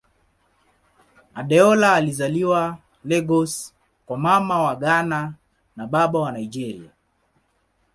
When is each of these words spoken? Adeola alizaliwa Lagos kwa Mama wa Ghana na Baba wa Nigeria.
Adeola 1.35 1.93
alizaliwa 1.95 2.77
Lagos 3.05 3.73
kwa 4.05 4.17
Mama 4.17 4.61
wa 4.63 4.75
Ghana 4.75 5.33
na 5.75 5.87
Baba 5.87 6.19
wa 6.19 6.31
Nigeria. 6.31 6.91